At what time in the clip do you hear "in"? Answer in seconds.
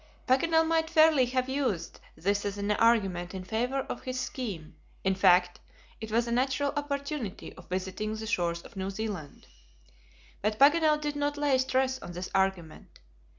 3.35-3.43, 5.03-5.13